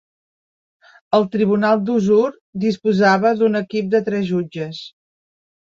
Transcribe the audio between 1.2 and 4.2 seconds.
tribunal de Huzur disposava d'un equip de